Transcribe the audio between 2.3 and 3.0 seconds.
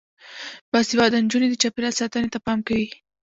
ته پام کوي.